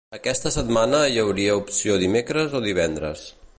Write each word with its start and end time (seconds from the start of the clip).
Aquesta 0.17 0.51
setmana 0.55 1.01
hi 1.09 1.19
hauria 1.25 1.59
opció 1.59 1.99
dimecres 2.07 2.59
o 2.61 2.65
divendres. 2.67 3.27